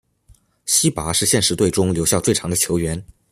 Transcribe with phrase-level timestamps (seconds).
[0.65, 3.05] 希拔是现时队中留效最长的球员。